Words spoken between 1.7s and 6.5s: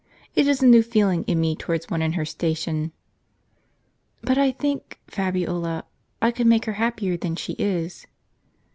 one in her station." "But I think, Fabiola, I could